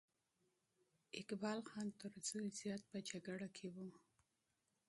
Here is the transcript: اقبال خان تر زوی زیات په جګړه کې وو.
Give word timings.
اقبال 1.19 1.59
خان 1.69 1.87
تر 1.99 2.11
زوی 2.29 2.47
زیات 2.59 2.81
په 2.91 2.97
جګړه 3.09 3.47
کې 3.57 3.67
وو. 3.73 3.89